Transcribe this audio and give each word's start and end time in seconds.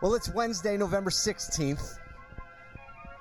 Well, 0.00 0.14
it's 0.14 0.30
Wednesday, 0.30 0.78
November 0.78 1.10
16th. 1.10 1.98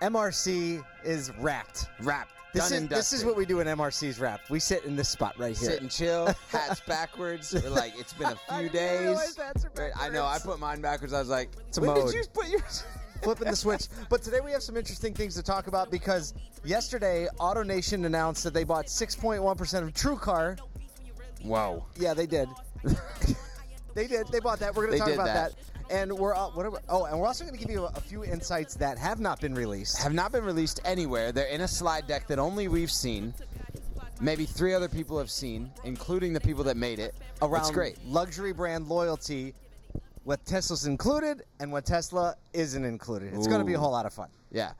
MRC 0.01 0.83
is 1.03 1.31
wrapped. 1.37 1.87
Wrapped. 2.01 2.31
This 2.53 2.69
Done 2.69 2.83
is 2.83 2.89
this 2.89 3.13
is 3.13 3.25
what 3.25 3.35
we 3.35 3.45
do 3.45 3.57
when 3.57 3.67
MRC's 3.67 4.19
wrapped. 4.19 4.49
We 4.49 4.59
sit 4.59 4.85
in 4.85 4.95
this 4.95 5.09
spot 5.09 5.37
right 5.37 5.55
here. 5.55 5.71
Sit 5.71 5.81
and 5.81 5.91
chill, 5.91 6.33
hats 6.49 6.79
backwards. 6.87 7.53
We're 7.63 7.69
like, 7.69 7.93
it's 7.99 8.13
been 8.13 8.29
a 8.29 8.57
few 8.57 8.69
days. 8.69 9.37
Right, 9.77 9.91
I 9.99 10.09
know. 10.09 10.25
I 10.25 10.39
put 10.39 10.57
mine 10.57 10.81
backwards. 10.81 11.13
I 11.13 11.19
was 11.19 11.29
like, 11.29 11.49
it's 11.67 11.77
a 11.77 11.81
when 11.81 11.91
mode. 11.91 12.11
did 12.11 12.15
you 12.15 12.23
put 12.33 12.47
yours? 12.49 12.85
flipping 13.21 13.49
the 13.49 13.55
switch. 13.55 13.87
But 14.09 14.23
today 14.23 14.39
we 14.39 14.51
have 14.51 14.63
some 14.63 14.77
interesting 14.77 15.13
things 15.13 15.35
to 15.35 15.43
talk 15.43 15.67
about 15.67 15.91
because 15.91 16.33
yesterday 16.63 17.27
AutoNation 17.39 18.05
announced 18.05 18.43
that 18.45 18.53
they 18.53 18.63
bought 18.63 18.85
6.1% 18.85 19.83
of 19.83 19.93
TrueCar. 19.93 20.59
Wow. 21.43 21.85
Yeah, 21.97 22.13
they 22.13 22.25
did. 22.25 22.47
they 23.93 24.07
did. 24.07 24.27
They 24.29 24.39
bought 24.39 24.59
that. 24.59 24.73
We're 24.73 24.87
going 24.87 24.97
to 24.97 25.05
talk 25.05 25.13
about 25.13 25.25
that. 25.25 25.51
that. 25.51 25.78
And 25.89 26.11
we're 26.13 26.35
uh, 26.35 26.49
what 26.49 26.65
are 26.65 26.71
we- 26.71 26.77
oh, 26.89 27.05
and 27.05 27.19
we're 27.19 27.27
also 27.27 27.43
going 27.43 27.57
to 27.57 27.59
give 27.59 27.71
you 27.71 27.83
a, 27.85 27.87
a 27.95 28.01
few 28.01 28.23
insights 28.23 28.75
that 28.75 28.97
have 28.97 29.19
not 29.19 29.41
been 29.41 29.53
released. 29.55 29.97
Have 30.01 30.13
not 30.13 30.31
been 30.31 30.43
released 30.43 30.79
anywhere. 30.85 31.31
They're 31.31 31.47
in 31.47 31.61
a 31.61 31.67
slide 31.67 32.07
deck 32.07 32.27
that 32.27 32.37
only 32.39 32.67
we've 32.67 32.91
seen. 32.91 33.33
Maybe 34.21 34.45
three 34.45 34.73
other 34.73 34.89
people 34.89 35.17
have 35.17 35.31
seen, 35.31 35.71
including 35.85 36.33
the 36.33 36.41
people 36.41 36.63
that 36.65 36.75
made 36.77 36.99
it. 36.99 37.15
around 37.41 37.61
It's 37.61 37.71
great. 37.71 37.97
luxury 38.05 38.51
brand 38.51 38.87
loyalty, 38.89 39.53
what 40.25 40.45
Tesla's 40.45 40.85
included 40.85 41.43
and 41.61 41.71
what 41.71 41.85
Tesla 41.85 42.35
isn't 42.53 42.83
included. 42.83 43.33
It's 43.33 43.47
going 43.47 43.59
to 43.61 43.65
be 43.65 43.75
a 43.75 43.79
whole 43.79 43.91
lot 43.91 44.05
of 44.05 44.13
fun. 44.13 44.27
Yeah. 44.51 44.73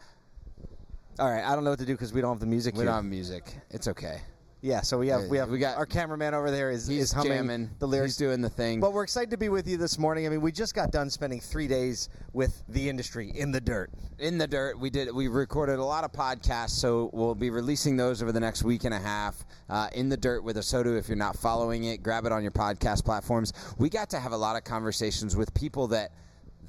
All 1.20 1.30
right, 1.32 1.44
I 1.44 1.56
don't 1.56 1.64
know 1.64 1.70
what 1.70 1.80
to 1.80 1.86
do 1.86 1.94
because 1.94 2.12
we 2.14 2.20
don't 2.22 2.32
have 2.34 2.40
the 2.42 2.46
music 2.46 2.74
We 2.76 2.80
here. 2.80 2.88
don't 2.88 2.96
have 2.96 3.06
music. 3.06 3.54
It's 3.72 3.88
okay. 3.88 4.20
Yeah, 4.62 4.82
so 4.82 4.98
we 4.98 5.08
have 5.08 5.28
we 5.28 5.38
have 5.38 5.50
we 5.50 5.58
got- 5.58 5.78
our 5.78 5.86
cameraman 5.86 6.34
over 6.34 6.52
there 6.52 6.70
is 6.70 6.86
He's 6.86 7.04
is 7.04 7.12
humming 7.14 7.32
jamming. 7.32 7.70
the 7.80 7.88
lyrics. 7.88 8.18
He's 8.18 8.18
doing 8.18 8.42
the 8.42 8.50
thing. 8.50 8.82
But 8.82 8.92
we're 8.92 9.04
excited 9.04 9.32
to 9.32 9.38
be 9.38 9.48
with 9.48 9.70
you 9.70 9.78
this 9.78 9.98
morning. 9.98 10.26
I 10.26 10.30
mean, 10.30 10.42
we 10.42 10.52
just 10.52 10.76
got 10.76 10.92
done 10.92 11.10
spending 11.10 11.40
three 11.40 11.68
days 11.68 12.10
with 12.34 12.62
the 12.68 12.90
industry 12.90 13.32
in 13.34 13.54
the 13.54 13.62
dirt. 13.62 13.90
in 14.18 14.38
the 14.38 14.48
dirt. 14.48 14.78
We 14.78 14.90
did. 14.90 15.16
We 15.16 15.30
recorded 15.30 15.80
a 15.80 15.84
lot 15.84 16.04
of 16.04 16.12
podcasts, 16.12 16.72
so 16.72 17.10
we'll 17.14 17.36
be 17.36 17.50
releasing 17.52 17.96
those 17.96 18.22
over 18.22 18.34
the 18.34 18.40
next 18.42 18.64
week 18.64 18.84
and 18.84 18.94
a 18.94 19.00
half. 19.00 19.46
Uh, 19.70 19.88
in 19.94 20.10
the 20.10 20.18
dirt 20.18 20.44
with 20.44 20.58
ASOTU. 20.58 20.98
If 20.98 21.08
you're 21.08 21.16
not 21.16 21.38
following 21.38 21.86
it, 21.86 22.04
grab 22.04 22.26
it 22.26 22.34
on 22.34 22.42
your 22.42 22.52
podcast 22.52 23.06
platforms. 23.06 23.54
We 23.78 23.90
got 23.90 24.10
to 24.10 24.20
have 24.20 24.34
a 24.34 24.38
lot 24.38 24.58
of 24.58 24.66
conversations 24.66 25.38
with 25.38 25.54
people 25.54 25.88
that 25.90 26.12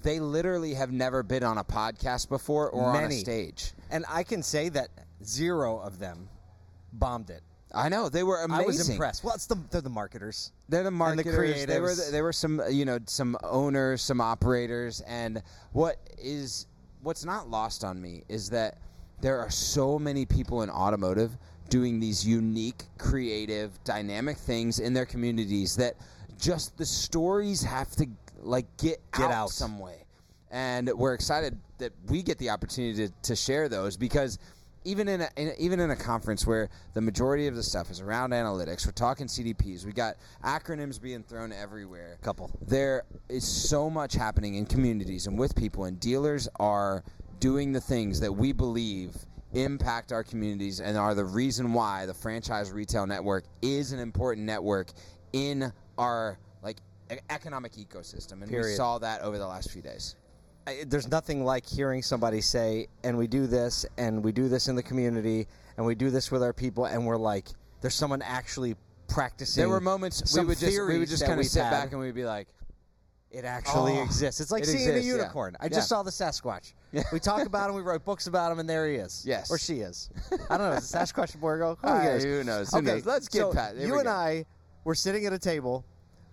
they 0.03 0.21
literally 0.21 0.75
have 0.75 0.93
never 0.93 1.25
been 1.25 1.43
on 1.43 1.59
a 1.59 1.65
podcast 1.65 2.29
before 2.29 2.71
or 2.71 2.91
on 2.97 3.05
a 3.05 3.11
stage. 3.11 3.73
And 3.91 4.05
I 4.09 4.23
can 4.23 4.43
say 4.45 4.69
that 4.69 4.91
zero 5.25 5.79
of 5.81 5.99
them 5.99 6.29
bombed 6.93 7.31
it. 7.31 7.43
I 7.73 7.89
know 7.89 8.09
they 8.09 8.23
were 8.23 8.43
amazing. 8.43 8.65
I 8.65 8.67
was 8.67 8.89
impressed. 8.89 9.25
Well, 9.25 9.35
it's 9.35 9.47
the 9.47 9.57
they're 9.71 9.81
the 9.81 9.91
marketers. 9.91 10.53
They're 10.69 10.83
the 10.83 10.89
And 10.89 10.97
the 10.97 10.99
marketers. 10.99 11.67
they 11.67 11.81
were 11.81 11.95
there 11.95 12.25
were 12.25 12.33
some 12.33 12.61
you 12.71 12.85
know 12.85 12.99
some 13.07 13.37
owners, 13.45 14.03
some 14.03 14.21
operators, 14.21 15.01
and 15.03 15.43
what 15.73 15.97
is 16.19 16.67
what's 17.03 17.25
not 17.25 17.49
lost 17.49 17.85
on 17.85 18.01
me 18.01 18.23
is 18.29 18.51
that 18.51 18.79
there 19.21 19.39
are 19.39 19.51
so 19.51 19.99
many 19.99 20.27
people 20.27 20.63
in 20.63 20.71
automotive 20.71 21.37
doing 21.69 22.01
these 22.01 22.27
unique, 22.27 22.83
creative, 22.99 23.71
dynamic 23.85 24.37
things 24.37 24.81
in 24.81 24.93
their 24.93 25.07
communities 25.07 25.77
that 25.77 25.95
just 26.39 26.77
the 26.77 26.85
stories 26.87 27.63
have 27.63 27.91
to 27.93 28.07
like 28.43 28.67
get, 28.79 28.99
Get 29.13 29.27
out, 29.27 29.33
out. 29.33 29.51
some 29.51 29.79
way. 29.79 30.05
And 30.51 30.91
we're 30.97 31.15
excited 31.15 31.57
that 31.79 31.93
we 32.09 32.23
get 32.23 32.39
the 32.39 32.51
opportunity 32.51 33.07
to, 33.07 33.13
to 33.23 33.37
share 33.37 33.69
those 33.69 33.97
because 33.97 34.39
even 34.85 35.09
in, 35.09 35.21
a, 35.21 35.29
in 35.37 35.53
even 35.59 35.81
in 35.81 35.91
a 35.91 35.97
conference 35.97 36.47
where 36.47 36.69
the 36.95 37.01
majority 37.01 37.47
of 37.47 37.55
the 37.55 37.63
stuff 37.63 37.91
is 37.91 38.01
around 38.01 38.31
analytics, 38.31 38.87
we're 38.87 38.93
talking 38.93 39.27
CDPs. 39.27 39.85
We 39.85 39.93
got 39.93 40.17
acronyms 40.45 41.01
being 41.01 41.23
thrown 41.23 41.53
everywhere. 41.53 42.19
Couple. 42.23 42.51
There 42.67 43.05
is 43.29 43.47
so 43.47 43.91
much 43.91 44.15
happening 44.15 44.55
in 44.55 44.67
communities 44.67 45.27
and 45.27 45.39
with 45.39 45.55
people, 45.55 45.85
and 45.85 46.01
dealers 46.01 46.49
are 46.59 47.05
doing 47.39 47.73
the 47.73 47.81
things 47.81 48.21
that 48.21 48.33
we 48.33 48.53
believe 48.53 49.15
impact 49.53 50.13
our 50.13 50.23
communities 50.23 50.81
and 50.81 50.97
are 50.97 51.15
the 51.15 51.25
reason 51.25 51.73
why 51.73 52.07
the 52.07 52.15
franchise 52.15 52.71
retail 52.71 53.07
network 53.07 53.45
is 53.63 53.93
an 53.93 53.99
important 53.99 54.47
network 54.47 54.93
in 55.33 55.73
our 55.99 56.39
like 56.63 56.77
economic 57.29 57.73
ecosystem, 57.73 58.43
and 58.43 58.51
we 58.51 58.63
saw 58.63 58.99
that 58.99 59.23
over 59.23 59.39
the 59.39 59.47
last 59.47 59.71
few 59.71 59.83
days. 59.83 60.17
I, 60.71 60.85
there's 60.87 61.09
nothing 61.09 61.45
like 61.45 61.67
hearing 61.67 62.03
somebody 62.03 62.41
say, 62.41 62.87
and 63.03 63.17
we 63.19 63.27
do 63.27 63.47
this, 63.47 63.85
and 63.99 64.23
we 64.25 64.31
do 64.33 64.49
this 64.49 64.69
in 64.69 64.77
the 64.77 64.83
community, 64.83 65.47
and 65.77 65.85
we 65.85 65.95
do 65.95 66.11
this 66.11 66.31
with 66.31 66.43
our 66.43 66.53
people, 66.53 66.85
and 66.85 67.05
we're 67.05 67.17
like, 67.17 67.49
there's 67.81 67.95
someone 67.95 68.23
actually 68.23 68.77
practicing. 69.09 69.63
There 69.63 69.69
were 69.69 69.81
moments 69.81 70.37
we 70.37 70.45
would 70.45 70.59
just 70.59 70.79
we 70.87 70.99
would 70.99 71.09
just 71.09 71.27
kind 71.27 71.41
of 71.41 71.47
sit 71.47 71.65
had. 71.65 71.71
back 71.71 71.91
and 71.93 72.01
we'd 72.01 72.15
be 72.15 72.25
like, 72.25 72.47
It 73.33 73.45
actually 73.45 73.99
Oh, 73.99 74.03
exists. 74.03 74.41
It's 74.41 74.51
like 74.53 74.63
it 74.63 74.67
seeing 74.67 74.89
exists, 74.89 75.05
a 75.07 75.09
yeah. 75.09 75.17
unicorn. 75.23 75.57
I 75.61 75.65
Yeah. 75.65 75.71
just 75.71 75.89
saw 75.89 76.03
the 76.05 76.11
Sasquatch. 76.13 76.75
Yeah. 76.93 77.03
We 77.13 77.19
talk 77.21 77.45
about 77.47 77.71
him. 77.71 77.77
We 77.77 77.83
wrote 77.83 78.05
books 78.05 78.27
about 78.29 78.53
him, 78.53 78.59
and 78.61 78.69
there 78.69 78.89
he 78.89 78.97
is. 78.97 79.25
Yes. 79.27 79.51
or 79.51 79.59
she 79.59 79.81
is. 79.81 80.11
I 80.51 80.57
don't 80.59 80.71
know. 80.71 80.77
Is 80.77 80.93
it 80.93 80.97
Sasquatch 80.97 81.35
a 81.35 81.39
boy 81.39 81.49
or 81.49 81.59
girl? 81.59 81.79
Who, 81.83 81.89
Ah, 81.89 82.01
cares? 82.03 82.23
who 82.25 82.45
knows? 82.45 82.71
Who 82.71 82.79
okay, 82.79 82.87
knows? 82.87 83.07
Let's 83.07 83.29
get 83.29 83.41
so 83.41 83.53
Pat. 83.53 83.77
There 83.77 83.87
you 83.87 83.99
and. 83.99 84.09
I 84.09 84.45
were 84.85 84.95
sitting 84.95 85.27
at 85.27 85.33
a 85.33 85.39
table 85.39 85.85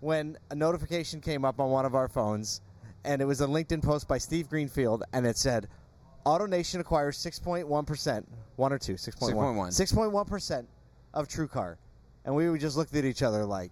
when 0.01 0.37
a 0.51 0.55
notification 0.55 1.21
came 1.21 1.45
up 1.45 1.59
on 1.59 1.69
one 1.71 1.85
of 1.85 1.95
our 1.95 2.07
phones, 2.07 2.61
and 3.07 3.21
it 3.21 3.25
was 3.25 3.41
a 3.41 3.47
LinkedIn 3.47 3.81
post 3.81 4.07
by 4.07 4.17
Steve 4.19 4.49
Greenfield, 4.49 5.03
and 5.13 5.25
it 5.25 5.37
said, 5.37 5.67
"AutoNation 6.25 6.79
acquires 6.79 7.17
6.1 7.17 7.87
percent, 7.87 8.27
one 8.57 8.71
or 8.73 8.77
two, 8.77 8.93
6.1, 8.93 9.33
6.1. 9.33 9.67
6.1 9.69 10.27
percent 10.27 10.67
of 11.13 11.27
TrueCar," 11.27 11.77
and 12.25 12.35
we 12.35 12.49
would 12.49 12.59
just 12.61 12.77
looked 12.77 12.93
at 12.95 13.05
each 13.05 13.23
other 13.23 13.45
like, 13.45 13.71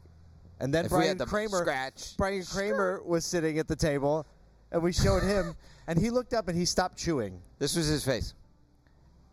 and 0.59 0.73
then 0.73 0.85
If 0.85 0.91
we 0.91 0.97
Brian 0.97 1.09
had 1.09 1.17
the 1.19 1.25
Kramer, 1.25 1.59
scratch. 1.61 2.15
Brian 2.17 2.43
Kramer 2.45 3.01
was 3.03 3.25
sitting 3.25 3.59
at 3.59 3.67
the 3.67 3.75
table, 3.75 4.25
and 4.71 4.81
we 4.81 4.91
showed 4.93 5.23
him, 5.33 5.55
and 5.87 5.99
he 5.99 6.09
looked 6.09 6.33
up 6.33 6.47
and 6.47 6.57
he 6.57 6.65
stopped 6.65 6.97
chewing, 6.97 7.39
this 7.59 7.75
was 7.75 7.87
his 7.87 8.03
face. 8.05 8.33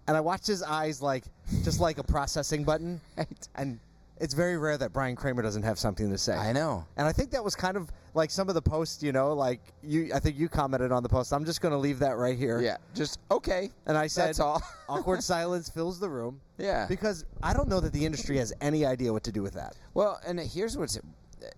and 0.08 0.16
I 0.16 0.20
watched 0.20 0.46
his 0.48 0.62
eyes 0.64 1.00
like 1.00 1.24
just 1.62 1.78
like 1.80 1.98
a 1.98 2.02
processing 2.04 2.64
button, 2.64 3.00
Right. 3.16 3.48
and 3.54 3.78
it's 4.20 4.34
very 4.34 4.56
rare 4.56 4.78
that 4.78 4.92
Brian 4.92 5.16
Kramer 5.16 5.42
doesn't 5.42 5.62
have 5.62 5.78
something 5.78 6.10
to 6.10 6.18
say. 6.18 6.34
I 6.34 6.52
know. 6.52 6.84
And 6.96 7.06
I 7.06 7.12
think 7.12 7.30
that 7.32 7.42
was 7.42 7.54
kind 7.54 7.76
of 7.76 7.90
like 8.14 8.30
some 8.30 8.48
of 8.48 8.54
the 8.54 8.62
posts, 8.62 9.02
you 9.02 9.12
know, 9.12 9.32
like 9.32 9.60
you. 9.82 10.10
I 10.14 10.20
think 10.20 10.38
you 10.38 10.48
commented 10.48 10.92
on 10.92 11.02
the 11.02 11.08
post. 11.08 11.32
I'm 11.32 11.44
just 11.44 11.60
going 11.60 11.72
to 11.72 11.78
leave 11.78 11.98
that 12.00 12.16
right 12.16 12.38
here. 12.38 12.60
Yeah, 12.60 12.76
just 12.94 13.18
okay. 13.30 13.70
And 13.86 13.96
I 13.96 14.06
said, 14.06 14.28
That's 14.28 14.40
all. 14.40 14.62
awkward 14.88 15.22
silence 15.22 15.68
fills 15.68 15.98
the 15.98 16.08
room. 16.08 16.40
Yeah. 16.58 16.86
Because 16.88 17.24
I 17.42 17.52
don't 17.52 17.68
know 17.68 17.80
that 17.80 17.92
the 17.92 18.04
industry 18.04 18.36
has 18.38 18.52
any 18.60 18.84
idea 18.84 19.12
what 19.12 19.24
to 19.24 19.32
do 19.32 19.42
with 19.42 19.54
that. 19.54 19.74
Well, 19.94 20.20
and 20.26 20.38
here's 20.38 20.76
what's 20.76 20.98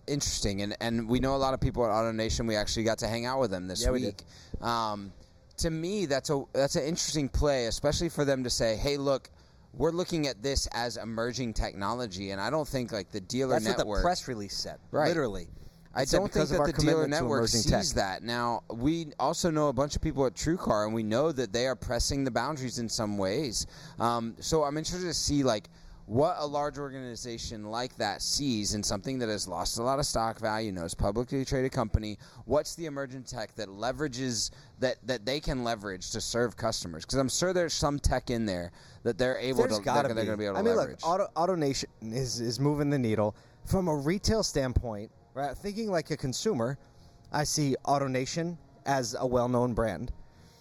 interesting, 0.06 0.62
and, 0.62 0.76
and 0.80 1.08
we 1.08 1.20
know 1.20 1.34
a 1.34 1.38
lot 1.38 1.54
of 1.54 1.60
people 1.60 1.84
at 1.84 1.90
AutoNation. 1.90 2.46
We 2.48 2.56
actually 2.56 2.84
got 2.84 2.98
to 2.98 3.08
hang 3.08 3.26
out 3.26 3.40
with 3.40 3.50
them 3.50 3.68
this 3.68 3.82
Yeah, 3.82 3.90
we 3.90 4.06
week. 4.06 4.22
Um, 4.62 5.12
to 5.58 5.70
me, 5.70 6.06
that's 6.06 6.30
a 6.30 6.42
that's 6.52 6.76
an 6.76 6.84
interesting 6.84 7.28
play, 7.28 7.66
especially 7.66 8.08
for 8.08 8.24
them 8.24 8.42
to 8.44 8.50
say, 8.50 8.76
"Hey, 8.76 8.96
look, 8.96 9.30
we're 9.76 9.90
looking 9.90 10.26
at 10.26 10.42
this 10.42 10.66
as 10.72 10.96
emerging 10.96 11.54
technology," 11.54 12.30
and 12.30 12.40
I 12.40 12.50
don't 12.50 12.68
think 12.68 12.92
like 12.92 13.10
the 13.10 13.20
dealer 13.20 13.54
That's 13.54 13.64
network. 13.64 13.86
what 13.86 13.96
the 13.98 14.02
press 14.02 14.28
release 14.28 14.56
said. 14.56 14.78
Right. 14.90 15.08
Literally. 15.08 15.48
I 15.96 16.04
don't 16.04 16.32
think 16.32 16.48
that 16.48 16.66
the 16.66 16.72
dealer 16.72 17.06
network 17.06 17.46
sees 17.48 17.66
tech. 17.66 17.84
that. 17.96 18.22
Now, 18.24 18.64
we 18.68 19.12
also 19.18 19.50
know 19.50 19.68
a 19.68 19.72
bunch 19.72 19.94
of 19.94 20.02
people 20.02 20.26
at 20.26 20.34
TrueCar, 20.34 20.86
and 20.86 20.94
we 20.94 21.04
know 21.04 21.30
that 21.30 21.52
they 21.52 21.66
are 21.66 21.76
pressing 21.76 22.24
the 22.24 22.32
boundaries 22.32 22.78
in 22.80 22.88
some 22.88 23.16
ways. 23.16 23.66
Um, 24.00 24.34
so 24.40 24.64
I'm 24.64 24.76
interested 24.76 25.06
to 25.06 25.14
see 25.14 25.44
like 25.44 25.68
what 26.06 26.36
a 26.38 26.46
large 26.46 26.78
organization 26.78 27.70
like 27.70 27.96
that 27.96 28.20
sees 28.20 28.74
in 28.74 28.82
something 28.82 29.18
that 29.18 29.28
has 29.28 29.48
lost 29.48 29.78
a 29.78 29.82
lot 29.82 29.98
of 29.98 30.04
stock 30.06 30.38
value, 30.38 30.70
knows 30.70 30.94
publicly 30.94 31.44
traded 31.44 31.72
company. 31.72 32.18
What's 32.44 32.74
the 32.74 32.86
emerging 32.86 33.24
tech 33.24 33.54
that 33.54 33.68
leverages 33.68 34.50
that 34.80 34.96
that 35.06 35.24
they 35.24 35.40
can 35.40 35.64
leverage 35.64 36.10
to 36.10 36.20
serve 36.20 36.56
customers? 36.56 37.04
Because 37.04 37.18
I'm 37.18 37.30
sure 37.30 37.52
there's 37.52 37.72
some 37.72 37.98
tech 37.98 38.30
in 38.30 38.44
there 38.44 38.70
that 39.02 39.16
they're 39.16 39.38
able 39.38 39.62
There's 39.66 39.78
to. 39.78 39.84
They're, 39.84 40.02
they're 40.02 40.12
going 40.12 40.26
to 40.26 40.36
be 40.36 40.44
able 40.44 40.54
to 40.54 40.60
I 40.60 40.62
mean, 40.62 40.76
leverage. 40.76 41.02
look, 41.02 41.28
Auto, 41.36 41.54
AutoNation 41.54 41.86
is 42.02 42.40
is 42.40 42.60
moving 42.60 42.90
the 42.90 42.98
needle 42.98 43.34
from 43.64 43.88
a 43.88 43.96
retail 43.96 44.42
standpoint. 44.42 45.10
Right, 45.32 45.56
thinking 45.56 45.90
like 45.90 46.10
a 46.10 46.16
consumer, 46.16 46.78
I 47.32 47.44
see 47.44 47.74
AutoNation 47.86 48.56
as 48.86 49.16
a 49.18 49.26
well-known 49.26 49.74
brand. 49.74 50.12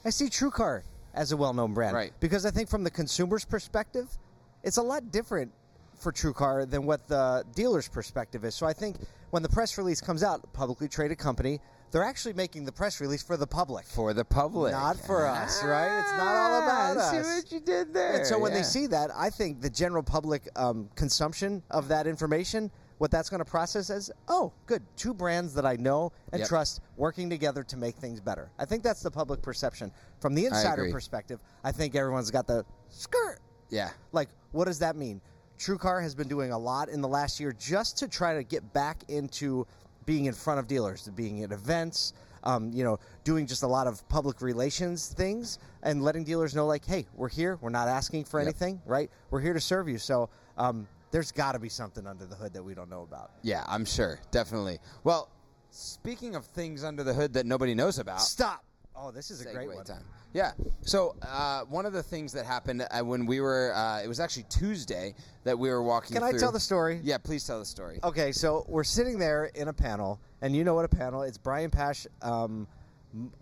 I 0.06 0.10
see 0.10 0.26
TrueCar 0.26 0.82
as 1.14 1.32
a 1.32 1.38
well-known 1.38 1.74
brand, 1.74 1.96
Right. 1.96 2.12
Because 2.20 2.46
I 2.46 2.52
think 2.52 2.70
from 2.70 2.84
the 2.84 2.90
consumer's 2.90 3.46
perspective, 3.46 4.18
it's 4.64 4.78
a 4.78 4.82
lot 4.82 5.12
different 5.12 5.52
for 6.00 6.12
TrueCar 6.12 6.70
than 6.70 6.86
what 6.86 7.08
the 7.08 7.44
dealer's 7.56 7.88
perspective 7.88 8.44
is. 8.44 8.56
So 8.56 8.66
I 8.66 8.74
think 8.74 8.98
when 9.30 9.44
the 9.44 9.50
press 9.50 9.78
release 9.78 10.02
comes 10.02 10.24
out, 10.24 10.52
publicly 10.54 10.88
traded 10.88 11.18
company, 11.18 11.60
they're 11.92 12.04
actually 12.04 12.34
making 12.34 12.66
the 12.66 12.72
press 12.72 13.00
release 13.00 13.22
for 13.22 13.38
the 13.38 13.46
public. 13.46 13.86
for 13.86 14.14
the 14.14 14.26
public, 14.26 14.72
Not 14.72 14.98
for 14.98 15.28
us, 15.28 15.64
right? 15.64 16.00
It's 16.00 16.12
not 16.14 16.36
all 16.36 16.58
about 16.64 16.98
Ah, 16.98 17.00
us. 17.00 17.12
See 17.12 17.18
what 17.18 17.52
you 17.52 17.60
did 17.60 17.94
there. 17.94 18.16
And 18.18 18.26
so 18.26 18.40
when 18.40 18.52
yeah. 18.52 18.58
they 18.60 18.64
see 18.64 18.88
that, 18.88 19.12
I 19.16 19.30
think 19.30 19.62
the 19.62 19.70
general 19.70 20.02
public 20.02 20.50
um, 20.56 20.90
consumption 20.96 21.62
of 21.70 21.88
that 21.90 22.08
information, 22.08 22.72
what 22.98 23.12
that's 23.12 23.30
going 23.30 23.40
to 23.40 23.46
process 23.50 23.92
as, 23.92 24.10
oh, 24.28 24.52
good, 24.66 24.82
two 24.98 25.14
brands 25.14 25.54
that 25.54 25.66
I 25.68 25.76
know 25.76 26.12
and 26.32 26.40
Yep. 26.40 26.50
trust 26.50 26.82
working 26.98 27.30
together 27.30 27.64
to 27.64 27.78
make 27.78 27.96
things 27.96 28.20
better. 28.20 28.50
I 28.58 28.66
think 28.66 28.82
that's 28.82 29.04
the 29.04 29.12
public 29.12 29.42
perception. 29.44 29.92
From 30.20 30.34
the 30.34 30.48
insider 30.48 30.82
agree. 30.84 30.92
perspective, 30.92 31.40
I 31.64 31.72
think 31.72 31.96
everyone's 31.96 32.32
got 32.32 32.48
the 32.48 32.66
skirt. 32.90 33.33
Yeah, 33.70 33.90
Like, 34.12 34.30
what 34.52 34.66
does 34.66 34.80
that 34.80 34.96
mean? 34.96 35.22
TrueCar 35.60 36.02
has 36.02 36.14
been 36.16 36.28
doing 36.28 36.52
a 36.52 36.58
lot 36.58 36.90
in 36.90 37.02
the 37.02 37.08
last 37.08 37.40
year 37.40 37.54
just 37.58 37.98
to 38.00 38.08
try 38.08 38.34
to 38.36 38.44
get 38.44 38.74
back 38.74 39.04
into 39.08 39.66
being 40.06 40.26
in 40.26 40.34
front 40.34 40.60
of 40.60 40.68
dealers, 40.68 41.04
to 41.04 41.12
being 41.12 41.44
at 41.44 41.52
events, 41.52 42.14
um, 42.44 42.72
you 42.74 42.84
know, 42.84 43.00
doing 43.24 43.48
just 43.48 43.64
a 43.64 43.68
lot 43.68 43.88
of 43.88 44.06
public 44.10 44.42
relations 44.42 45.08
things 45.08 45.60
and 45.84 46.04
letting 46.04 46.24
dealers 46.26 46.54
know, 46.54 46.66
like, 46.66 46.84
hey, 46.86 47.06
we're 47.16 47.30
here. 47.30 47.58
We're 47.62 47.70
not 47.70 47.88
asking 47.88 48.26
for 48.26 48.40
Yep. 48.40 48.48
anything, 48.48 48.82
right? 48.86 49.10
We're 49.32 49.40
here 49.40 49.54
to 49.54 49.62
serve 49.62 49.88
you. 49.88 49.98
So 49.98 50.30
um, 50.58 50.88
there's 51.12 51.32
got 51.32 51.54
to 51.54 51.60
be 51.60 51.70
something 51.70 52.06
under 52.06 52.26
the 52.26 52.36
hood 52.36 52.52
that 52.54 52.64
we 52.64 52.74
don't 52.74 52.90
know 52.90 53.04
about. 53.04 53.32
Yeah, 53.44 53.64
I'm 53.68 53.86
sure, 53.86 54.20
definitely. 54.32 54.80
Well, 55.06 55.30
speaking 55.70 56.36
of 56.36 56.46
things 56.46 56.84
under 56.84 57.04
the 57.04 57.14
hood 57.14 57.34
that 57.34 57.46
nobody 57.46 57.74
knows 57.74 57.98
about, 58.00 58.22
Stop. 58.22 58.66
Oh, 58.96 59.12
this 59.12 59.32
is 59.32 59.42
a 59.42 59.52
great 59.52 59.68
one. 59.68 59.84
time. 59.84 60.04
Yeah. 60.34 60.52
So 60.82 61.16
uh, 61.22 61.62
one 61.64 61.86
of 61.86 61.94
the 61.94 62.04
things 62.04 62.32
that 62.34 62.46
happened 62.46 62.86
uh, 62.90 63.02
when 63.02 63.26
we 63.26 63.42
were, 63.42 63.74
uh, 63.74 64.02
it 64.04 64.08
was 64.08 64.20
actually 64.20 64.46
Tuesday 64.50 65.16
that 65.44 65.58
we 65.58 65.70
were 65.70 65.84
walking. 65.84 66.14
Can 66.14 66.24
I 66.24 66.32
through- 66.32 66.40
tell 66.40 66.52
the 66.52 66.60
story? 66.60 67.00
Yeah, 67.04 67.18
please 67.18 67.46
tell 67.46 67.60
the 67.60 67.66
story. 67.66 68.00
Okay, 68.04 68.32
so 68.32 68.66
we're 68.68 68.84
sitting 68.84 69.18
there 69.18 69.46
in 69.56 69.68
a 69.68 69.74
panel, 69.74 70.20
and 70.42 70.56
you 70.56 70.64
know 70.64 70.74
what 70.74 70.86
a 70.86 70.90
panel? 70.90 71.24
It's 71.24 71.38
Brian 71.38 71.70
Pasch. 71.70 72.08
Um, 72.22 72.68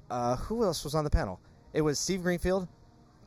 uh, 0.10 0.36
who 0.38 0.64
else 0.64 0.84
was 0.84 0.96
on 0.96 1.04
the 1.04 1.10
panel? 1.10 1.40
It 1.74 1.82
was 1.82 2.00
Steve 2.00 2.24
Greenfield, 2.24 2.68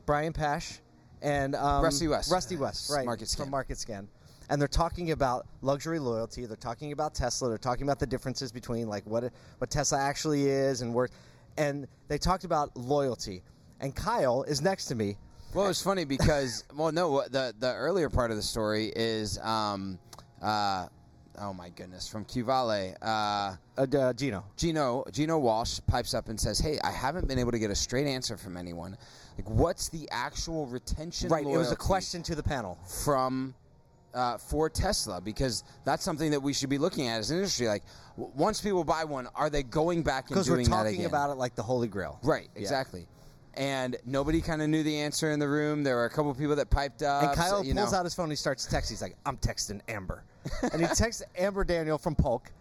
Brian 0.05 0.33
Pasch, 0.33 0.79
and 1.21 1.55
um, 1.55 1.83
Rusty 1.83 2.07
West. 2.07 2.31
Rusty 2.31 2.57
West, 2.57 2.91
right? 2.91 3.07
MarketScan. 3.07 3.37
from 3.37 3.51
MarketScan. 3.51 4.07
And 4.47 4.61
they're 4.61 4.67
talking 4.67 5.09
about 5.09 5.47
luxury 5.63 5.97
loyalty. 5.97 6.45
They're 6.45 6.55
talking 6.55 6.91
about 6.91 7.15
Tesla. 7.15 7.49
They're 7.49 7.57
talking 7.57 7.83
about 7.83 7.97
the 7.99 8.05
differences 8.05 8.51
between 8.51 8.87
like 8.87 9.03
what 9.07 9.31
what 9.57 9.71
Tesla 9.71 9.99
actually 9.99 10.47
is 10.47 10.81
and 10.81 10.93
where. 10.93 11.09
And 11.57 11.87
they 12.07 12.17
talked 12.17 12.43
about 12.43 12.75
loyalty. 12.75 13.43
And 13.79 13.95
Kyle 13.95 14.43
is 14.43 14.61
next 14.61 14.85
to 14.87 14.95
me. 14.95 15.17
Well, 15.53 15.67
it's 15.67 15.81
funny 15.81 16.05
because 16.05 16.63
well, 16.75 16.91
no, 16.91 17.23
the 17.29 17.53
the 17.59 17.73
earlier 17.73 18.09
part 18.09 18.31
of 18.31 18.37
the 18.37 18.43
story 18.43 18.91
is, 18.95 19.37
um, 19.39 19.97
uh, 20.41 20.87
oh 21.39 21.53
my 21.53 21.69
goodness, 21.69 22.07
from 22.07 22.25
Q 22.25 22.43
Vale. 22.45 22.95
Uh, 23.01 23.55
Uh, 23.77 23.85
uh, 23.97 24.13
Gino. 24.13 24.43
Gino 24.57 25.03
Gino 25.11 25.37
Walsh 25.37 25.79
pipes 25.87 26.13
up 26.13 26.29
and 26.29 26.39
says, 26.39 26.59
"Hey, 26.59 26.77
I 26.83 26.91
haven't 26.91 27.27
been 27.27 27.39
able 27.39 27.51
to 27.51 27.59
get 27.59 27.71
a 27.71 27.75
straight 27.75 28.07
answer 28.07 28.37
from 28.37 28.57
anyone. 28.57 28.97
Like, 29.37 29.49
what's 29.49 29.89
the 29.89 30.07
actual 30.11 30.65
retention? 30.67 31.29
Right. 31.29 31.45
It 31.45 31.57
was 31.57 31.71
a 31.71 31.75
question 31.75 32.23
to 32.23 32.35
the 32.35 32.43
panel. 32.43 32.77
from 33.03 33.53
uh, 34.15 34.37
for 34.37 34.69
Tesla 34.69 35.21
because 35.21 35.63
that's 35.83 36.03
something 36.03 36.31
that 36.31 36.39
we 36.41 36.53
should 36.53 36.69
be 36.69 36.77
looking 36.77 37.07
at 37.07 37.19
as 37.19 37.29
an 37.31 37.37
industry. 37.37 37.67
Like, 37.67 37.83
w- 38.17 38.31
once 38.35 38.61
people 38.61 38.83
buy 38.83 39.03
one, 39.03 39.27
are 39.35 39.49
they 39.49 39.61
going 39.61 40.01
back 40.03 40.23
and 40.23 40.29
Because 40.29 40.49
we're 40.49 40.55
doing 40.55 40.69
that 40.69 40.75
talking 40.77 40.93
again? 40.95 41.05
about 41.05 41.29
it 41.31 41.35
like 41.35 41.55
the 41.55 41.63
Holy 41.63 41.87
Grail. 41.87 42.19
right, 42.23 42.47
Yeah. 42.55 42.61
exactly. 42.61 43.05
And 43.57 43.95
nobody 44.05 44.41
kind 44.41 44.61
of 44.61 44.67
knew 44.69 44.83
the 44.83 44.99
answer 44.99 45.31
in 45.31 45.39
the 45.39 45.47
room. 45.47 45.83
There 45.83 45.95
were 45.95 46.05
a 46.05 46.09
couple 46.09 46.33
people 46.33 46.55
that 46.57 46.69
piped 46.69 47.01
up. 47.03 47.23
And 47.23 47.35
Kyle 47.37 47.57
so, 47.59 47.63
you 47.63 47.73
pulls 47.73 47.93
know. 47.93 47.99
out 47.99 48.03
his 48.05 48.13
phone. 48.13 48.25
And 48.25 48.31
He 48.33 48.35
starts 48.35 48.67
texting. 48.67 48.89
He's 48.89 49.01
like, 49.01 49.15
"I'm 49.25 49.37
texting 49.37 49.79
Amber," 49.87 50.23
and 50.73 50.81
he 50.81 50.87
texts 50.87 51.23
Amber 51.37 51.63
Daniel 51.63 51.97
from 51.97 52.15
Polk, 52.15 52.51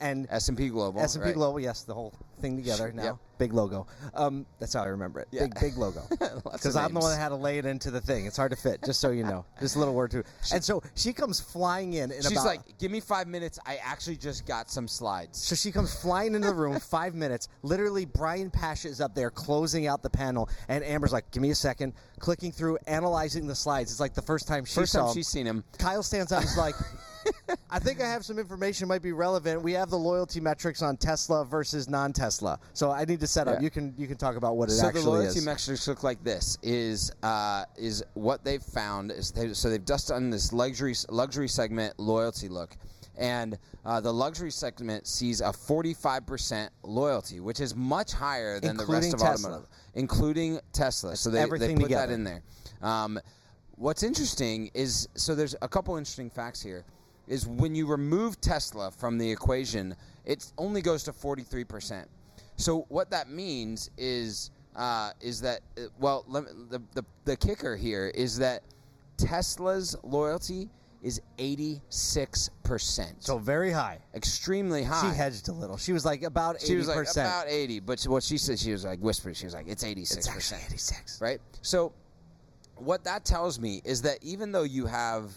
and 0.00 0.26
S&P 0.30 0.68
Global. 0.68 1.00
S 1.00 1.14
and 1.14 1.22
P 1.22 1.28
right. 1.28 1.34
Global. 1.34 1.60
Yes, 1.60 1.82
the 1.82 1.94
whole 1.94 2.12
thing 2.40 2.56
together 2.56 2.92
now. 2.92 3.02
Yep. 3.02 3.16
Big 3.36 3.52
logo. 3.52 3.86
Um, 4.14 4.46
that's 4.60 4.74
how 4.74 4.82
I 4.82 4.86
remember 4.86 5.20
it. 5.20 5.28
Yeah. 5.32 5.42
Big 5.42 5.54
big 5.60 5.76
logo. 5.76 6.02
Because 6.52 6.76
I'm 6.76 6.94
the 6.94 7.00
one 7.00 7.10
that 7.10 7.18
had 7.18 7.30
to 7.30 7.36
lay 7.36 7.58
it 7.58 7.66
into 7.66 7.90
the 7.90 8.00
thing. 8.00 8.26
It's 8.26 8.36
hard 8.36 8.52
to 8.52 8.56
fit. 8.56 8.80
Just 8.84 9.00
so 9.00 9.10
you 9.10 9.24
know. 9.24 9.44
Just 9.60 9.76
a 9.76 9.78
little 9.78 9.94
word 9.94 10.10
too. 10.12 10.22
And 10.52 10.62
so 10.62 10.82
she 10.94 11.12
comes 11.12 11.40
flying 11.40 11.94
in. 11.94 12.10
in 12.12 12.22
She's 12.22 12.32
about, 12.32 12.46
like, 12.46 12.78
"Give 12.78 12.90
me 12.92 13.00
five 13.00 13.26
minutes. 13.26 13.58
I 13.66 13.76
actually 13.76 14.16
just 14.16 14.46
got 14.46 14.70
some 14.70 14.86
slides." 14.86 15.38
So 15.38 15.56
she 15.56 15.72
comes 15.72 16.00
flying 16.00 16.34
into 16.34 16.48
the 16.48 16.54
room, 16.54 16.78
five 16.80 17.14
minutes. 17.14 17.48
Literally, 17.62 18.04
Brian 18.04 18.50
Pasch 18.50 18.84
is 18.84 19.00
up 19.00 19.14
there 19.14 19.30
closing 19.30 19.86
out 19.86 20.02
the 20.02 20.10
panel, 20.10 20.48
and 20.68 20.84
Amber's 20.84 21.12
like, 21.12 21.28
"Give 21.32 21.42
me 21.42 21.50
a 21.50 21.54
second, 21.56 21.92
clicking 22.20 22.52
through, 22.52 22.78
analyzing 22.86 23.46
the 23.46 23.54
slides. 23.54 23.90
It's 23.90 24.00
like 24.00 24.14
the 24.14 24.22
first 24.22 24.46
time 24.46 24.64
she 24.64 24.74
First 24.74 24.92
saw. 24.92 25.06
time 25.06 25.14
she's 25.14 25.28
seen 25.28 25.46
him. 25.46 25.64
Kyle 25.78 26.02
stands 26.02 26.30
up 26.30 26.40
and 26.40 26.48
is 26.48 26.56
like, 26.56 26.74
I 27.70 27.78
think 27.78 28.00
I 28.00 28.06
have 28.06 28.24
some 28.24 28.38
information 28.38 28.88
might 28.88 29.02
be 29.02 29.12
relevant. 29.12 29.62
We 29.62 29.72
have 29.72 29.90
the 29.90 29.98
loyalty 29.98 30.40
metrics 30.40 30.82
on 30.82 30.96
Tesla 30.96 31.44
versus 31.44 31.88
non-Tesla. 31.88 32.58
So 32.72 32.90
I 32.90 33.04
need 33.04 33.20
to 33.20 33.26
set 33.26 33.48
up. 33.48 33.56
Yeah. 33.56 33.64
You 33.64 33.70
can 33.70 33.94
you 33.96 34.06
can 34.06 34.16
talk 34.16 34.36
about 34.36 34.56
what 34.56 34.68
it 34.68 34.72
so 34.72 34.86
actually 34.86 35.02
the 35.02 35.10
loyalty 35.10 35.38
is. 35.38 35.44
metrics 35.46 35.88
look 35.88 36.02
like 36.02 36.22
this: 36.24 36.58
is 36.62 37.12
uh, 37.22 37.64
is 37.76 38.02
what 38.14 38.44
they've 38.44 38.62
found 38.62 39.10
is 39.10 39.30
they, 39.32 39.52
so 39.52 39.70
they've 39.70 39.84
just 39.84 40.08
done 40.08 40.30
this 40.30 40.52
luxury 40.52 40.94
luxury 41.10 41.48
segment 41.48 41.98
loyalty 41.98 42.48
look, 42.48 42.76
and 43.16 43.58
uh, 43.84 44.00
the 44.00 44.12
luxury 44.12 44.50
segment 44.50 45.06
sees 45.06 45.40
a 45.40 45.44
45% 45.44 46.68
loyalty, 46.82 47.40
which 47.40 47.60
is 47.60 47.74
much 47.74 48.12
higher 48.12 48.60
than 48.60 48.76
the 48.76 48.86
rest 48.86 49.12
of 49.12 49.20
Tesla. 49.20 49.50
automotive, 49.50 49.68
including 49.94 50.60
Tesla. 50.72 51.16
so 51.16 51.30
they, 51.30 51.38
they 51.38 51.42
everything 51.42 51.76
put 51.76 51.84
together. 51.84 52.06
that 52.08 52.12
in 52.12 52.24
there. 52.24 52.42
Um, 52.82 53.20
what's 53.76 54.02
interesting 54.02 54.70
is 54.74 55.08
so 55.14 55.34
there's 55.34 55.54
a 55.62 55.68
couple 55.68 55.96
interesting 55.96 56.30
facts 56.30 56.62
here. 56.62 56.84
Is 57.26 57.46
when 57.46 57.74
you 57.74 57.86
remove 57.86 58.40
Tesla 58.40 58.90
from 58.90 59.16
the 59.18 59.30
equation, 59.30 59.94
it 60.24 60.52
only 60.58 60.82
goes 60.82 61.02
to 61.04 61.12
43%. 61.12 62.04
So 62.56 62.84
what 62.88 63.10
that 63.10 63.30
means 63.30 63.90
is 63.96 64.50
uh, 64.76 65.12
is 65.20 65.40
that 65.40 65.60
uh, 65.78 65.82
well 65.98 66.24
let 66.28 66.44
me, 66.44 66.50
the, 66.70 66.82
the 66.94 67.04
the 67.24 67.36
kicker 67.36 67.76
here 67.76 68.08
is 68.14 68.36
that 68.38 68.62
Tesla's 69.16 69.96
loyalty 70.02 70.68
is 71.02 71.20
86%. 71.38 71.80
so 73.18 73.38
very 73.38 73.70
high. 73.70 73.98
extremely 74.14 74.82
high. 74.82 75.10
She 75.10 75.16
hedged 75.16 75.48
a 75.48 75.52
little. 75.52 75.76
She 75.76 75.92
was 75.92 76.04
like 76.04 76.22
about 76.22 76.56
eighty 76.56 76.66
She 76.66 76.76
was 76.76 76.88
like 76.88 76.96
percent. 76.96 77.28
about 77.28 77.46
80, 77.48 77.80
but 77.80 78.02
what 78.04 78.22
she 78.22 78.38
said 78.38 78.58
she 78.58 78.72
was 78.72 78.84
like 78.84 78.98
whispered 79.00 79.36
she 79.36 79.44
was 79.46 79.54
like 79.54 79.66
it's 79.68 79.84
86%. 79.84 80.16
It's 80.16 80.28
actually 80.28 80.60
eighty-six. 80.66 81.20
right? 81.20 81.40
So, 81.62 81.92
what 82.76 83.04
that 83.04 83.24
tells 83.24 83.60
me 83.60 83.82
is 83.84 84.02
that 84.02 84.18
even 84.22 84.50
though 84.52 84.62
you 84.64 84.86
have, 84.86 85.30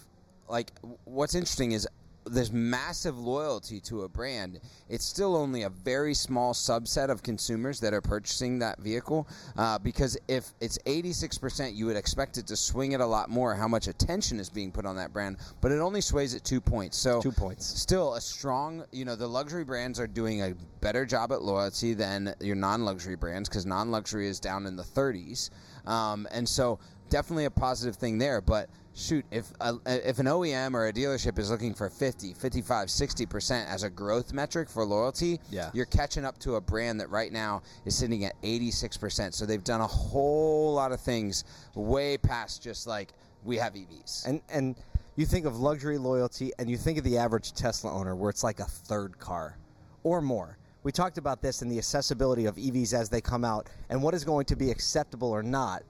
like, 0.48 0.72
what's 1.04 1.34
interesting 1.34 1.72
is 1.72 1.86
there's 2.30 2.52
massive 2.52 3.18
loyalty 3.18 3.80
to 3.80 4.02
a 4.02 4.08
brand, 4.08 4.60
it's 4.90 5.04
still 5.04 5.34
only 5.34 5.62
a 5.62 5.70
very 5.70 6.12
small 6.12 6.52
subset 6.52 7.08
of 7.08 7.22
consumers 7.22 7.80
that 7.80 7.94
are 7.94 8.02
purchasing 8.02 8.58
that 8.58 8.78
vehicle. 8.80 9.26
Uh, 9.56 9.78
because 9.78 10.16
if 10.28 10.52
it's 10.60 10.78
86%, 10.84 11.74
you 11.74 11.86
would 11.86 11.96
expect 11.96 12.36
it 12.36 12.46
to 12.48 12.56
swing 12.56 12.92
it 12.92 13.00
a 13.00 13.06
lot 13.06 13.30
more 13.30 13.54
how 13.54 13.66
much 13.66 13.88
attention 13.88 14.38
is 14.40 14.50
being 14.50 14.70
put 14.70 14.84
on 14.84 14.96
that 14.96 15.10
brand, 15.12 15.38
but 15.62 15.72
it 15.72 15.78
only 15.78 16.02
sways 16.02 16.34
at 16.34 16.44
two 16.44 16.60
points. 16.60 16.98
So, 16.98 17.22
Two 17.22 17.32
points. 17.32 17.64
still 17.64 18.14
a 18.14 18.20
strong 18.20 18.84
you 18.92 19.04
know 19.04 19.16
the 19.16 19.26
luxury 19.26 19.64
brands 19.64 19.98
are 19.98 20.06
doing 20.06 20.42
a 20.42 20.54
better 20.80 21.06
job 21.06 21.32
at 21.32 21.42
loyalty 21.42 21.94
than 21.94 22.34
your 22.40 22.56
non-luxury 22.56 23.16
brands 23.16 23.48
because 23.48 23.64
non-luxury 23.64 24.28
is 24.28 24.38
down 24.38 24.66
in 24.66 24.76
the 24.76 24.82
30s 24.82 25.50
um, 25.86 26.28
and 26.30 26.48
so 26.48 26.78
definitely 27.08 27.44
a 27.46 27.50
positive 27.50 27.96
thing 27.96 28.18
there 28.18 28.40
but 28.40 28.68
shoot 28.94 29.24
if 29.30 29.52
a, 29.60 29.74
if 29.86 30.18
an 30.18 30.26
OEM 30.26 30.74
or 30.74 30.88
a 30.88 30.92
dealership 30.92 31.38
is 31.38 31.50
looking 31.50 31.72
for 31.74 31.88
50 31.88 32.34
55 32.34 32.88
60% 32.88 33.66
as 33.66 33.82
a 33.84 33.90
growth 33.90 34.32
metric 34.32 34.68
for 34.68 34.84
loyalty 34.84 35.38
Yeah. 35.50 35.70
you're 35.72 35.86
catching 35.86 36.24
up 36.24 36.38
to 36.40 36.56
a 36.56 36.60
brand 36.60 37.00
that 37.00 37.10
right 37.10 37.32
now 37.32 37.62
is 37.84 37.94
sitting 37.96 38.24
at 38.24 38.40
86% 38.42 39.34
so 39.34 39.46
they've 39.46 39.62
done 39.64 39.80
a 39.80 39.86
whole 39.86 40.74
lot 40.74 40.92
of 40.92 41.00
things 41.00 41.44
way 41.74 42.16
past 42.18 42.62
just 42.62 42.86
like 42.86 43.12
we 43.44 43.56
have 43.56 43.74
EVs 43.74 44.26
And 44.26 44.40
and 44.48 44.76
you 45.16 45.26
think 45.26 45.46
of 45.46 45.58
luxury 45.58 45.98
loyalty, 45.98 46.52
and 46.60 46.70
you 46.70 46.76
think 46.76 46.96
of 46.96 47.02
the 47.02 47.18
average 47.18 47.52
Tesla 47.52 47.92
owner, 47.92 48.14
where 48.14 48.30
it's 48.30 48.44
like 48.44 48.60
a 48.60 48.64
third 48.64 49.18
car 49.18 49.58
or 50.04 50.22
more. 50.22 50.56
We 50.84 50.92
talked 50.92 51.18
about 51.18 51.42
this 51.42 51.60
in 51.60 51.68
the 51.68 51.76
accessibility 51.76 52.46
of 52.46 52.54
EVs 52.54 52.94
as 52.94 53.08
they 53.08 53.20
come 53.20 53.44
out, 53.44 53.68
and 53.90 54.00
what 54.00 54.14
is 54.14 54.22
going 54.24 54.44
to 54.46 54.54
be 54.54 54.70
acceptable 54.70 55.30
or 55.30 55.42
not. 55.42 55.82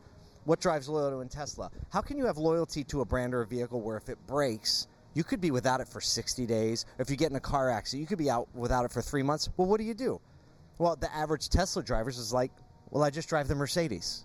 What 0.49 0.61
drives 0.61 0.89
loyalty 0.89 1.21
in 1.21 1.29
Tesla? 1.29 1.71
How 1.91 2.01
can 2.01 2.17
you 2.17 2.25
have 2.25 2.39
loyalty 2.39 2.83
to 2.85 3.03
a 3.03 3.05
brand 3.05 3.35
or 3.35 3.43
a 3.43 3.47
vehicle 3.47 3.83
where 3.83 3.99
if 3.99 4.09
it 4.09 4.17
breaks, 4.27 4.87
you 5.13 5.23
could 5.23 5.43
be 5.43 5.51
without 5.51 5.83
it 5.83 5.89
for 5.89 6.01
60 6.01 6.47
days? 6.47 6.87
If 6.99 7.11
you 7.11 7.17
get 7.17 7.29
in 7.29 7.37
a 7.37 7.41
car 7.41 7.69
accident, 7.69 8.01
you 8.01 8.07
could 8.07 8.17
be 8.17 8.31
out 8.31 8.49
without 8.55 8.87
it 8.87 8.91
for 8.91 9.03
three 9.03 9.23
months. 9.23 9.51
Well, 9.59 9.69
what 9.69 9.79
do 9.79 9.85
you 9.85 9.93
do? 9.93 10.19
Well, 10.79 10.97
the 10.97 11.15
average 11.15 11.51
Tesla 11.51 11.83
driver 11.83 12.09
is 12.09 12.33
like, 12.33 12.51
well, 12.89 13.05
I 13.05 13.11
just 13.11 13.29
drive 13.29 13.47
the 13.47 13.55
Mercedes, 13.55 14.25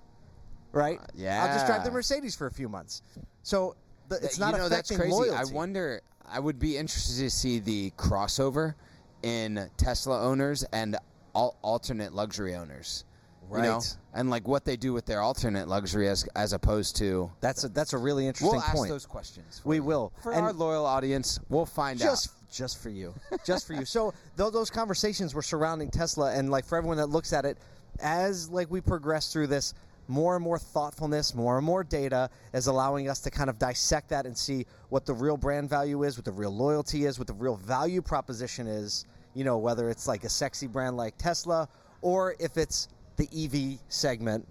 right? 0.72 0.98
Uh, 0.98 1.08
yeah. 1.14 1.44
I'll 1.44 1.54
just 1.54 1.66
drive 1.66 1.84
the. 1.84 1.92
Mercedes 1.92 2.38
for 2.38 2.48
a 2.48 2.52
few 2.52 2.70
months. 2.70 3.02
So 3.42 3.76
the, 4.08 4.16
it's 4.16 4.40
not 4.40 4.54
you 4.54 4.60
know 4.60 4.70
that's 4.70 4.92
affecting 4.92 5.12
crazy. 5.12 5.30
loyalty. 5.30 5.52
I 5.52 5.54
wonder. 5.54 6.00
I 6.26 6.40
would 6.40 6.58
be 6.58 6.78
interested 6.78 7.22
to 7.22 7.30
see 7.30 7.60
the 7.60 7.92
crossover 7.98 8.76
in 9.24 9.70
Tesla 9.76 10.22
owners 10.22 10.64
and 10.72 10.96
alternate 11.34 12.14
luxury 12.14 12.56
owners. 12.56 13.04
You 13.52 13.62
know? 13.62 13.74
Right. 13.76 13.98
and 14.14 14.30
like 14.30 14.48
what 14.48 14.66
they 14.66 14.76
do 14.78 14.94
with 14.94 15.06
their 15.06 15.22
alternate 15.22 15.68
luxury 15.68 16.08
as 16.10 16.24
as 16.36 16.54
opposed 16.54 16.96
to. 16.98 17.32
That's 17.42 17.64
a, 17.64 17.70
that's 17.70 17.94
a 17.94 17.98
really 17.98 18.26
interesting 18.28 18.52
We'll 18.52 18.62
ask 18.62 18.76
point. 18.76 18.90
those 18.90 19.06
questions. 19.06 19.62
We 19.64 19.78
you. 19.78 19.84
will. 19.84 20.12
for 20.24 20.32
And- 20.34 20.42
our 20.46 20.54
loyal 20.54 20.86
audience. 20.86 21.40
We'll 21.50 21.66
find 21.66 22.00
just 22.00 22.30
out. 22.30 22.52
just 22.52 22.82
for 22.82 22.90
you, 22.90 23.14
just 23.46 23.68
for 23.68 23.74
you. 23.74 23.86
So 23.86 24.14
though 24.36 24.50
those 24.50 24.70
conversations 24.70 25.34
were 25.36 25.42
surrounding 25.44 25.90
Tesla, 25.92 26.34
and 26.34 26.50
like 26.50 26.66
for 26.66 26.78
everyone 26.78 26.98
that 26.98 27.08
looks 27.08 27.32
at 27.34 27.46
it, 27.46 27.58
as 28.00 28.50
like 28.50 28.70
we 28.72 28.82
progress 28.82 29.32
through 29.32 29.48
this, 29.48 29.74
more 30.08 30.36
and 30.36 30.44
more 30.44 30.58
thoughtfulness, 30.60 31.34
more 31.34 31.58
and 31.58 31.66
more 31.66 31.84
data 31.84 32.30
is 32.54 32.68
allowing 32.68 33.08
us 33.10 33.20
to 33.22 33.32
kind 33.32 33.50
of 33.50 33.58
dissect 33.60 34.10
that 34.10 34.26
and 34.26 34.38
see 34.38 34.66
what 34.90 35.06
the 35.06 35.14
real 35.14 35.38
brand 35.38 35.70
value 35.70 36.04
is, 36.04 36.18
what 36.18 36.26
the 36.26 36.32
real 36.32 36.54
loyalty 36.56 37.06
is, 37.06 37.18
what 37.20 37.28
the 37.28 37.34
real 37.34 37.56
value 37.56 38.02
proposition 38.02 38.68
is. 38.68 39.06
You 39.36 39.44
know, 39.44 39.58
whether 39.58 39.90
it's 39.90 40.08
like 40.08 40.24
a 40.26 40.30
sexy 40.30 40.68
brand 40.68 40.96
like 40.98 41.18
Tesla, 41.18 41.68
or 42.02 42.36
if 42.40 42.56
it's 42.58 42.88
the 43.18 43.28
EV 43.36 43.80
segment 43.90 44.48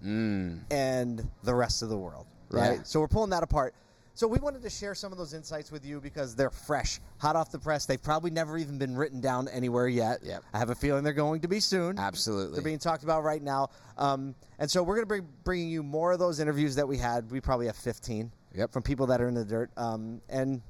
and 0.71 1.29
the 1.43 1.53
rest 1.53 1.81
of 1.81 1.89
the 1.89 1.97
world, 1.97 2.25
right? 2.49 2.77
Yeah. 2.77 2.83
So 2.83 2.99
we're 2.99 3.07
pulling 3.07 3.29
that 3.31 3.43
apart. 3.43 3.73
So 4.15 4.27
we 4.27 4.37
wanted 4.37 4.61
to 4.61 4.69
share 4.69 4.93
some 4.93 5.11
of 5.11 5.17
those 5.17 5.33
insights 5.33 5.71
with 5.71 5.83
you 5.83 5.99
because 5.99 6.35
they're 6.35 6.51
fresh, 6.51 6.99
hot 7.17 7.35
off 7.35 7.51
the 7.51 7.57
press. 7.57 7.87
They've 7.87 8.01
probably 8.01 8.29
never 8.29 8.59
even 8.59 8.77
been 8.77 8.95
written 8.95 9.19
down 9.21 9.47
anywhere 9.47 9.87
yet. 9.87 10.19
Yep. 10.21 10.43
I 10.53 10.59
have 10.59 10.69
a 10.69 10.75
feeling 10.75 11.03
they're 11.03 11.13
going 11.13 11.41
to 11.41 11.47
be 11.47 11.59
soon. 11.59 11.97
Absolutely. 11.97 12.53
They're 12.53 12.63
being 12.63 12.77
talked 12.77 13.03
about 13.03 13.23
right 13.23 13.41
now. 13.41 13.69
Um, 13.97 14.35
and 14.59 14.69
so 14.69 14.83
we're 14.83 15.03
going 15.03 15.07
to 15.07 15.23
be 15.23 15.27
bringing 15.43 15.69
you 15.69 15.81
more 15.81 16.11
of 16.11 16.19
those 16.19 16.39
interviews 16.39 16.75
that 16.75 16.87
we 16.87 16.95
had. 16.97 17.31
We 17.31 17.41
probably 17.41 17.65
have 17.65 17.75
15 17.75 18.31
Yep. 18.55 18.71
from 18.71 18.83
people 18.83 19.07
that 19.07 19.19
are 19.19 19.27
in 19.27 19.33
the 19.33 19.43
dirt. 19.45 19.71
Um, 19.77 20.21
and 20.29 20.61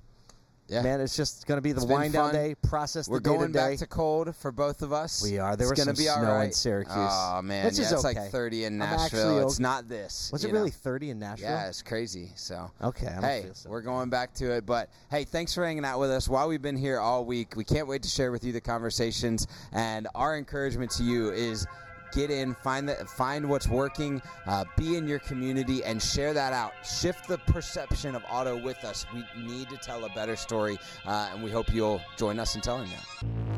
Yeah. 0.74 0.82
man, 0.82 1.01
it's 1.01 1.15
just 1.15 1.46
going 1.48 1.58
to 1.58 1.62
be 1.62 1.72
the 1.72 1.86
wind 1.86 2.13
down 2.13 2.34
day, 2.34 2.56
process 2.62 3.08
We're 3.08 3.20
the 3.20 3.30
day 3.30 3.36
going 3.38 3.51
back 3.51 3.77
to 3.77 3.88
cold 3.88 4.36
for 4.36 4.51
both 4.51 4.82
of 4.82 4.92
us. 4.92 5.22
We 5.24 5.39
are. 5.39 5.56
There 5.56 5.72
it's 5.72 5.80
was 5.80 5.86
gonna 5.86 5.96
some 5.96 6.03
be 6.03 6.10
all 6.10 6.18
snow 6.22 6.39
in. 6.42 6.51
Syracuse, 6.51 6.96
Oh 6.98 7.42
man, 7.44 7.65
which 7.65 7.75
yeah, 7.77 7.86
is 7.86 7.92
it's 7.92 8.06
okay. 8.06 8.20
like 8.22 8.32
30 8.32 8.65
in 8.65 8.74
I'm 8.74 8.89
Nashville. 8.89 9.20
actually 9.38 9.44
It's 9.46 9.60
o- 9.60 9.63
not 9.63 9.88
this. 9.88 10.30
Was 10.32 10.44
you 10.44 10.50
it 10.50 10.53
really 10.53 10.72
30 10.72 11.12
in 11.12 11.20
Nashville? 11.20 11.50
Yeah, 11.50 11.68
it's 11.68 11.82
crazy. 11.82 12.32
So 12.36 12.72
Okay, 12.82 13.08
I 13.08 13.13
don't 13.13 13.24
hey, 13.24 13.42
feel 13.44 13.53
so 13.53 13.70
we're 13.70 13.82
going 13.82 14.10
back 14.10 14.34
to 14.36 14.51
it. 14.51 14.65
But 14.65 14.89
hey, 15.12 15.24
thanks 15.24 15.53
for 15.53 15.65
hanging 15.65 15.86
out 15.86 16.00
with 16.00 16.10
us 16.12 16.27
while 16.27 16.48
we've 16.48 16.62
been 16.62 16.77
here 16.77 17.00
all 17.00 17.25
week. 17.25 17.56
We 17.56 17.63
can't 17.63 17.88
wait 17.88 18.01
to 18.03 18.10
share 18.10 18.32
with 18.32 18.44
you 18.44 18.51
the 18.51 18.62
conversations. 18.62 19.48
And 19.72 20.08
our 20.15 20.38
encouragement 20.38 20.92
to 20.92 21.03
you 21.03 21.32
is 21.32 21.65
get 22.13 22.29
in, 22.29 22.55
find 22.55 22.88
that, 22.89 23.08
find 23.10 23.48
what's 23.48 23.67
working, 23.67 24.22
uh, 24.46 24.65
be 24.77 24.98
in 24.98 25.08
your 25.08 25.20
community, 25.20 25.84
and 25.84 26.01
share 26.01 26.34
that 26.34 26.53
out. 26.53 26.74
Shift 26.84 27.27
the 27.27 27.38
perception 27.39 28.15
of 28.15 28.24
auto 28.29 28.58
with 28.58 28.84
us. 28.84 29.05
We 29.13 29.25
need 29.41 29.70
to 29.70 29.77
tell 29.77 30.05
a 30.05 30.10
better 30.10 30.36
story, 30.36 30.77
uh, 31.05 31.29
and 31.34 31.43
we 31.43 31.51
hope 31.51 31.74
you'll 31.74 32.01
join 32.17 32.39
us 32.39 32.55
in 32.55 32.62
telling 32.62 32.89
that. 32.89 33.52